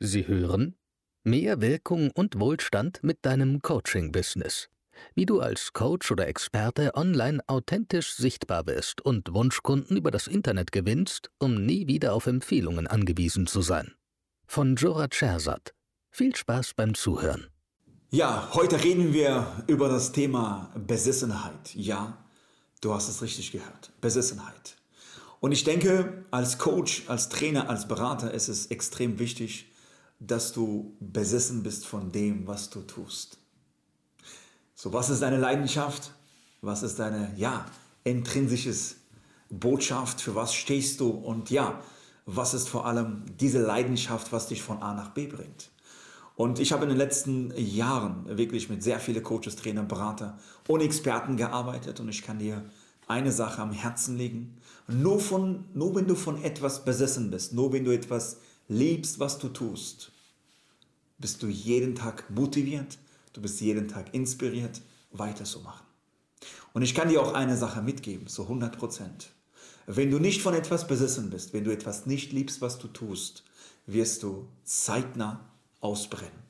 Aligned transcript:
Sie 0.00 0.28
hören 0.28 0.76
Mehr 1.24 1.60
Wirkung 1.60 2.12
und 2.12 2.38
Wohlstand 2.38 3.00
mit 3.02 3.18
deinem 3.22 3.62
Coaching-Business. 3.62 4.68
Wie 5.16 5.26
du 5.26 5.40
als 5.40 5.72
Coach 5.72 6.12
oder 6.12 6.28
Experte 6.28 6.94
online 6.94 7.40
authentisch 7.48 8.14
sichtbar 8.14 8.68
wirst 8.68 9.00
und 9.00 9.34
Wunschkunden 9.34 9.96
über 9.96 10.12
das 10.12 10.28
Internet 10.28 10.70
gewinnst, 10.70 11.30
um 11.40 11.66
nie 11.66 11.88
wieder 11.88 12.14
auf 12.14 12.28
Empfehlungen 12.28 12.86
angewiesen 12.86 13.48
zu 13.48 13.60
sein. 13.60 13.94
Von 14.46 14.76
Jora 14.76 15.08
Chersat. 15.08 15.74
Viel 16.12 16.36
Spaß 16.36 16.74
beim 16.74 16.94
Zuhören. 16.94 17.48
Ja, 18.10 18.50
heute 18.54 18.82
reden 18.84 19.12
wir 19.12 19.64
über 19.66 19.88
das 19.88 20.12
Thema 20.12 20.72
Besessenheit. 20.76 21.74
Ja, 21.74 22.24
du 22.80 22.94
hast 22.94 23.08
es 23.08 23.20
richtig 23.20 23.50
gehört. 23.50 23.90
Besessenheit. 24.00 24.76
Und 25.40 25.50
ich 25.50 25.64
denke, 25.64 26.24
als 26.30 26.58
Coach, 26.58 27.02
als 27.08 27.28
Trainer, 27.28 27.68
als 27.68 27.88
Berater 27.88 28.32
ist 28.32 28.46
es 28.46 28.66
extrem 28.66 29.18
wichtig, 29.18 29.72
dass 30.20 30.52
du 30.52 30.96
besessen 31.00 31.62
bist 31.62 31.86
von 31.86 32.10
dem, 32.10 32.46
was 32.46 32.70
du 32.70 32.80
tust. 32.80 33.38
So, 34.74 34.92
was 34.92 35.10
ist 35.10 35.22
deine 35.22 35.38
Leidenschaft? 35.38 36.12
Was 36.60 36.82
ist 36.82 36.98
deine, 36.98 37.32
ja, 37.36 37.66
intrinsisches 38.04 38.96
Botschaft? 39.48 40.20
Für 40.20 40.34
was 40.34 40.54
stehst 40.54 41.00
du? 41.00 41.10
Und 41.10 41.50
ja, 41.50 41.80
was 42.26 42.54
ist 42.54 42.68
vor 42.68 42.86
allem 42.86 43.24
diese 43.40 43.60
Leidenschaft, 43.60 44.32
was 44.32 44.48
dich 44.48 44.62
von 44.62 44.82
A 44.82 44.94
nach 44.94 45.10
B 45.10 45.26
bringt? 45.26 45.70
Und 46.36 46.60
ich 46.60 46.72
habe 46.72 46.84
in 46.84 46.90
den 46.90 46.98
letzten 46.98 47.52
Jahren 47.56 48.24
wirklich 48.38 48.68
mit 48.68 48.82
sehr 48.82 49.00
vielen 49.00 49.24
Coaches, 49.24 49.56
Trainern, 49.56 49.88
Berater 49.88 50.38
und 50.68 50.80
Experten 50.80 51.36
gearbeitet 51.36 51.98
und 51.98 52.08
ich 52.08 52.22
kann 52.22 52.38
dir 52.38 52.64
eine 53.08 53.32
Sache 53.32 53.60
am 53.60 53.72
Herzen 53.72 54.16
legen. 54.16 54.56
Nur, 54.86 55.18
von, 55.18 55.64
nur 55.74 55.96
wenn 55.96 56.06
du 56.06 56.14
von 56.14 56.40
etwas 56.44 56.84
besessen 56.84 57.30
bist, 57.30 57.52
nur 57.52 57.72
wenn 57.72 57.84
du 57.84 57.90
etwas 57.90 58.36
liebst, 58.68 59.18
was 59.18 59.38
du 59.38 59.48
tust, 59.48 60.12
bist 61.18 61.42
du 61.42 61.48
jeden 61.48 61.94
Tag 61.94 62.30
motiviert, 62.30 62.98
du 63.32 63.40
bist 63.40 63.60
jeden 63.60 63.88
Tag 63.88 64.14
inspiriert, 64.14 64.80
weiterzumachen. 65.10 65.86
Und 66.72 66.82
ich 66.82 66.94
kann 66.94 67.08
dir 67.08 67.20
auch 67.22 67.34
eine 67.34 67.56
Sache 67.56 67.82
mitgeben, 67.82 68.28
so 68.28 68.44
100 68.44 68.78
Prozent. 68.78 69.30
Wenn 69.86 70.10
du 70.10 70.18
nicht 70.18 70.42
von 70.42 70.54
etwas 70.54 70.86
besessen 70.86 71.30
bist, 71.30 71.52
wenn 71.52 71.64
du 71.64 71.72
etwas 71.72 72.06
nicht 72.06 72.32
liebst, 72.32 72.60
was 72.60 72.78
du 72.78 72.88
tust, 72.88 73.42
wirst 73.86 74.22
du 74.22 74.46
zeitnah 74.64 75.40
ausbrennen. 75.80 76.48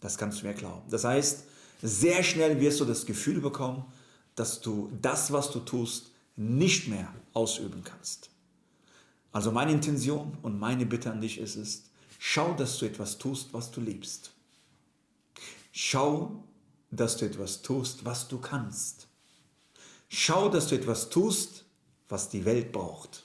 Das 0.00 0.18
kannst 0.18 0.42
du 0.42 0.46
mir 0.46 0.54
glauben. 0.54 0.82
Das 0.90 1.04
heißt, 1.04 1.44
sehr 1.82 2.22
schnell 2.22 2.60
wirst 2.60 2.80
du 2.80 2.84
das 2.84 3.06
Gefühl 3.06 3.40
bekommen, 3.40 3.84
dass 4.34 4.60
du 4.60 4.90
das, 5.00 5.32
was 5.32 5.50
du 5.50 5.60
tust, 5.60 6.10
nicht 6.36 6.88
mehr 6.88 7.12
ausüben 7.32 7.84
kannst. 7.84 8.30
Also 9.32 9.52
meine 9.52 9.72
Intention 9.72 10.36
und 10.42 10.58
meine 10.58 10.86
Bitte 10.86 11.10
an 11.10 11.20
dich 11.20 11.38
ist 11.38 11.56
es, 11.56 11.84
schau, 12.26 12.54
dass 12.54 12.78
du 12.78 12.86
etwas 12.86 13.18
tust, 13.18 13.52
was 13.52 13.70
du 13.70 13.82
liebst. 13.82 14.32
Schau, 15.72 16.42
dass 16.90 17.18
du 17.18 17.26
etwas 17.26 17.60
tust, 17.60 18.06
was 18.06 18.28
du 18.28 18.38
kannst. 18.38 19.08
Schau, 20.08 20.48
dass 20.48 20.68
du 20.68 20.74
etwas 20.74 21.10
tust, 21.10 21.66
was 22.08 22.30
die 22.30 22.46
Welt 22.46 22.72
braucht. 22.72 23.24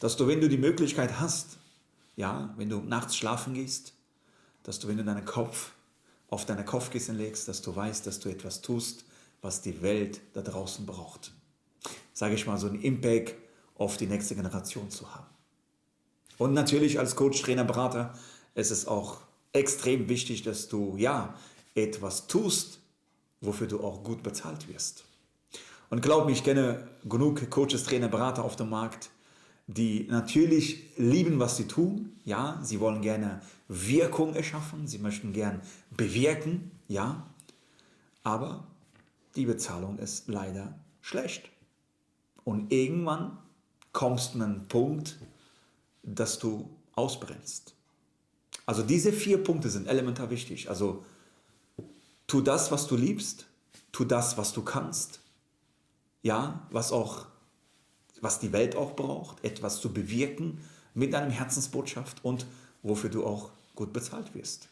Dass 0.00 0.18
du, 0.18 0.26
wenn 0.26 0.42
du 0.42 0.50
die 0.50 0.58
Möglichkeit 0.58 1.18
hast, 1.18 1.56
ja, 2.14 2.52
wenn 2.58 2.68
du 2.68 2.80
nachts 2.80 3.16
schlafen 3.16 3.54
gehst, 3.54 3.94
dass 4.64 4.78
du, 4.78 4.88
wenn 4.88 4.98
du 4.98 5.04
deinen 5.04 5.24
Kopf 5.24 5.72
auf 6.28 6.44
deine 6.44 6.64
Kopfkissen 6.64 7.16
legst, 7.16 7.48
dass 7.48 7.62
du 7.62 7.74
weißt, 7.74 8.06
dass 8.06 8.20
du 8.20 8.28
etwas 8.28 8.60
tust, 8.60 9.06
was 9.40 9.62
die 9.62 9.80
Welt 9.80 10.20
da 10.34 10.42
draußen 10.42 10.84
braucht. 10.84 11.32
Sage 12.12 12.34
ich 12.34 12.46
mal, 12.46 12.58
so 12.58 12.66
ein 12.66 12.82
Impact 12.82 13.34
auf 13.76 13.96
die 13.96 14.06
nächste 14.06 14.34
Generation 14.34 14.90
zu 14.90 15.14
haben. 15.14 15.33
Und 16.38 16.52
natürlich 16.52 16.98
als 16.98 17.16
Coach, 17.16 17.42
Trainer, 17.42 17.64
Berater 17.64 18.14
ist 18.54 18.70
es 18.70 18.86
auch 18.86 19.18
extrem 19.52 20.08
wichtig, 20.08 20.42
dass 20.42 20.68
du 20.68 20.96
ja 20.96 21.34
etwas 21.74 22.26
tust, 22.26 22.80
wofür 23.40 23.66
du 23.66 23.82
auch 23.82 24.02
gut 24.02 24.22
bezahlt 24.22 24.68
wirst. 24.68 25.04
Und 25.90 26.02
glaub 26.02 26.26
mir, 26.26 26.32
ich 26.32 26.44
kenne 26.44 26.88
genug 27.04 27.48
Coaches, 27.50 27.84
Trainer, 27.84 28.08
Berater 28.08 28.44
auf 28.44 28.56
dem 28.56 28.70
Markt, 28.70 29.10
die 29.66 30.06
natürlich 30.10 30.82
lieben, 30.96 31.38
was 31.38 31.56
sie 31.56 31.66
tun. 31.66 32.12
Ja, 32.24 32.58
sie 32.62 32.80
wollen 32.80 33.00
gerne 33.00 33.40
Wirkung 33.68 34.34
erschaffen, 34.34 34.86
sie 34.86 34.98
möchten 34.98 35.32
gern 35.32 35.60
bewirken, 35.90 36.70
ja, 36.88 37.26
aber 38.22 38.66
die 39.36 39.46
Bezahlung 39.46 39.98
ist 39.98 40.28
leider 40.28 40.74
schlecht. 41.00 41.50
Und 42.44 42.72
irgendwann 42.72 43.38
kommst 43.92 44.34
du 44.34 44.38
an 44.38 44.44
einen 44.44 44.68
Punkt, 44.68 45.18
dass 46.04 46.38
du 46.38 46.70
ausbrennst. 46.94 47.74
Also 48.66 48.82
diese 48.82 49.12
vier 49.12 49.42
Punkte 49.42 49.68
sind 49.68 49.88
elementar 49.88 50.30
wichtig. 50.30 50.68
Also 50.68 51.04
tu 52.26 52.40
das, 52.40 52.70
was 52.70 52.86
du 52.86 52.96
liebst, 52.96 53.46
tu 53.92 54.04
das, 54.04 54.38
was 54.38 54.52
du 54.52 54.62
kannst. 54.62 55.20
Ja, 56.22 56.66
was 56.70 56.92
auch, 56.92 57.26
was 58.20 58.40
die 58.40 58.52
Welt 58.52 58.76
auch 58.76 58.96
braucht, 58.96 59.44
etwas 59.44 59.80
zu 59.80 59.92
bewirken 59.92 60.60
mit 60.94 61.12
deinem 61.12 61.30
Herzensbotschaft 61.30 62.24
und 62.24 62.46
wofür 62.82 63.10
du 63.10 63.26
auch 63.26 63.50
gut 63.74 63.92
bezahlt 63.92 64.34
wirst. 64.34 64.68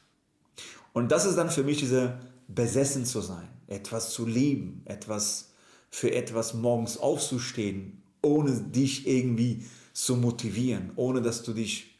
Und 0.93 1.11
das 1.13 1.27
ist 1.27 1.37
dann 1.37 1.51
für 1.51 1.65
mich 1.65 1.79
diese 1.79 2.19
besessen 2.49 3.05
zu 3.05 3.21
sein, 3.21 3.49
etwas 3.67 4.13
zu 4.13 4.27
lieben, 4.27 4.83
etwas 4.85 5.51
für 5.91 6.13
etwas 6.13 6.55
morgens 6.55 6.97
aufzustehen, 6.97 8.03
ohne 8.23 8.53
dich 8.53 9.07
irgendwie 9.07 9.67
zu 9.93 10.17
motivieren, 10.17 10.93
ohne 10.97 11.23
dass 11.23 11.43
du 11.43 11.53
dich 11.53 11.99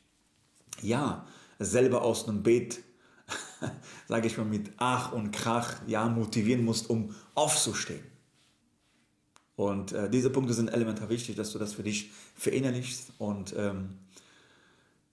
ja 0.81 1.27
selber 1.59 2.03
aus 2.03 2.29
einem 2.29 2.43
Bett, 2.43 2.81
sage 4.09 4.27
ich 4.27 4.37
mal 4.37 4.45
mit 4.45 4.73
Ach 4.79 5.13
und 5.13 5.33
Krach, 5.33 5.81
ja 5.87 6.09
motivieren 6.09 6.65
musst, 6.65 6.91
um 6.91 7.15
aufzustehen. 7.35 8.05
Und 9.55 9.93
äh, 9.93 10.09
diese 10.09 10.31
Punkte 10.31 10.55
sind 10.55 10.69
elementar 10.69 11.09
wichtig, 11.09 11.37
dass 11.37 11.53
du 11.53 11.59
das 11.59 11.75
für 11.75 11.83
dich 11.83 12.11
verinnerlichst 12.35 13.13
und 13.19 13.55
ähm, 13.57 13.99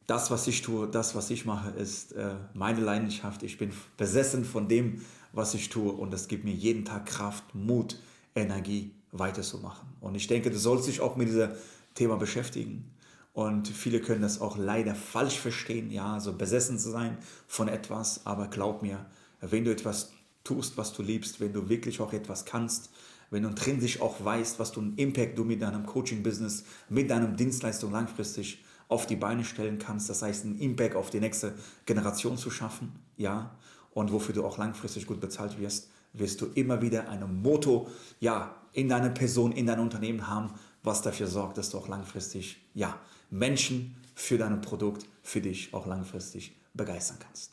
das, 0.09 0.31
was 0.31 0.47
ich 0.47 0.63
tue, 0.63 0.87
das, 0.87 1.13
was 1.13 1.29
ich 1.29 1.45
mache, 1.45 1.69
ist 1.69 2.13
äh, 2.13 2.33
meine 2.55 2.81
Leidenschaft. 2.81 3.43
Ich 3.43 3.59
bin 3.59 3.71
besessen 3.95 4.43
von 4.43 4.67
dem, 4.67 5.05
was 5.33 5.53
ich 5.53 5.69
tue 5.69 5.91
und 5.91 6.11
das 6.11 6.27
gibt 6.27 6.45
mir 6.45 6.53
jeden 6.53 6.83
Tag 6.83 7.05
Kraft, 7.05 7.53
Mut, 7.53 7.99
Energie 8.33 8.95
weiterzumachen. 9.11 9.87
Und 10.01 10.15
ich 10.15 10.25
denke, 10.25 10.49
du 10.49 10.57
sollst 10.57 10.87
dich 10.87 10.99
auch 11.01 11.15
mit 11.15 11.27
diesem 11.27 11.51
Thema 11.99 12.15
beschäftigen. 12.15 12.89
Und 13.33 13.67
viele 13.67 13.99
können 13.99 14.21
das 14.21 14.39
auch 14.39 14.57
leider 14.57 14.95
falsch 14.95 15.37
verstehen, 15.37 15.91
ja, 15.91 16.19
so 16.21 16.33
besessen 16.33 16.79
zu 16.79 16.89
sein 16.89 17.17
von 17.45 17.67
etwas. 17.67 18.25
Aber 18.25 18.47
glaub 18.47 18.81
mir, 18.81 19.05
wenn 19.41 19.65
du 19.65 19.71
etwas 19.71 20.13
tust, 20.45 20.77
was 20.77 20.93
du 20.93 21.03
liebst, 21.03 21.41
wenn 21.41 21.51
du 21.51 21.67
wirklich 21.67 21.99
auch 21.99 22.13
etwas 22.13 22.45
kannst, 22.45 22.89
wenn 23.31 23.43
du 23.43 23.49
intrinsisch 23.49 24.01
auch 24.01 24.23
weißt, 24.23 24.59
was 24.59 24.71
du 24.71 24.79
einen 24.79 24.95
Impact 24.95 25.37
du 25.37 25.43
mit 25.43 25.61
deinem 25.61 25.85
Coaching-Business, 25.85 26.63
mit 26.87 27.09
deinem 27.09 27.35
Dienstleistung 27.35 27.91
langfristig 27.91 28.63
auf 28.87 29.05
die 29.05 29.17
Beine 29.17 29.43
stellen 29.43 29.77
kannst, 29.77 30.09
das 30.09 30.21
heißt 30.21 30.45
einen 30.45 30.57
Impact 30.57 30.95
auf 30.95 31.09
die 31.09 31.19
nächste 31.19 31.53
Generation 31.85 32.37
zu 32.37 32.49
schaffen, 32.49 32.93
ja, 33.17 33.55
und 33.91 34.11
wofür 34.11 34.33
du 34.33 34.45
auch 34.45 34.57
langfristig 34.57 35.05
gut 35.05 35.19
bezahlt 35.19 35.59
wirst, 35.59 35.89
wirst 36.13 36.41
du 36.41 36.47
immer 36.55 36.81
wieder 36.81 37.09
ein 37.09 37.41
Motto, 37.41 37.87
ja, 38.19 38.55
in 38.73 38.87
deiner 38.89 39.09
Person, 39.09 39.51
in 39.51 39.67
deinem 39.67 39.81
Unternehmen 39.81 40.27
haben, 40.27 40.53
was 40.83 41.01
dafür 41.01 41.27
sorgt, 41.27 41.57
dass 41.57 41.69
du 41.69 41.77
auch 41.77 41.87
langfristig, 41.87 42.57
ja, 42.73 42.97
Menschen 43.29 43.95
für 44.15 44.37
dein 44.37 44.61
Produkt, 44.61 45.05
für 45.21 45.41
dich 45.41 45.73
auch 45.73 45.85
langfristig 45.85 46.55
begeistern 46.73 47.17
kannst. 47.19 47.51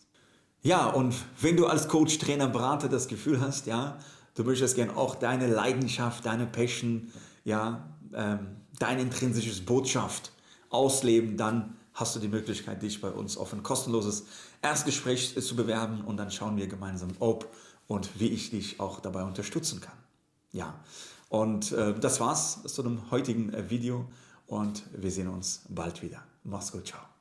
Ja, 0.62 0.86
und 0.86 1.14
wenn 1.40 1.56
du 1.56 1.66
als 1.66 1.88
Coach, 1.88 2.18
Trainer, 2.18 2.48
Berater 2.48 2.88
das 2.88 3.08
Gefühl 3.08 3.40
hast, 3.40 3.66
ja, 3.66 3.98
du 4.34 4.44
möchtest 4.44 4.74
gerne 4.74 4.96
auch 4.96 5.14
deine 5.14 5.46
Leidenschaft, 5.46 6.26
deine 6.26 6.46
Passion, 6.46 7.12
ja, 7.44 7.88
ähm, 8.12 8.56
deine 8.78 9.02
intrinsische 9.02 9.62
Botschaft 9.62 10.32
ausleben, 10.70 11.36
dann 11.36 11.76
hast 11.94 12.14
du 12.16 12.20
die 12.20 12.28
Möglichkeit, 12.28 12.82
dich 12.82 13.00
bei 13.00 13.10
uns 13.10 13.36
auf 13.36 13.52
ein 13.52 13.62
kostenloses 13.62 14.26
Erstgespräch 14.60 15.40
zu 15.40 15.56
bewerben 15.56 16.02
und 16.02 16.16
dann 16.16 16.30
schauen 16.30 16.56
wir 16.56 16.66
gemeinsam, 16.66 17.10
ob 17.20 17.48
und 17.86 18.20
wie 18.20 18.28
ich 18.28 18.50
dich 18.50 18.80
auch 18.80 19.00
dabei 19.00 19.22
unterstützen 19.22 19.80
kann. 19.80 19.96
Ja, 20.56 20.72
und 21.28 21.72
äh, 21.72 21.92
das 22.00 22.18
war's 22.18 22.62
zu 22.62 22.82
dem 22.82 23.10
heutigen 23.10 23.52
äh, 23.52 23.68
Video 23.68 24.06
und 24.46 24.84
wir 24.96 25.10
sehen 25.10 25.28
uns 25.28 25.66
bald 25.68 26.00
wieder. 26.00 26.22
Mach's 26.44 26.72
gut, 26.72 26.86
ciao. 26.86 27.15